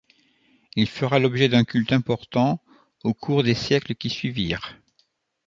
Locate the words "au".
3.03-3.13